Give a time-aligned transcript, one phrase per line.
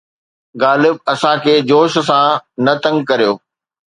[0.61, 0.95] غالب!
[1.13, 2.27] اسان کي جوش سان
[2.65, 3.33] نه تنگ ڪريو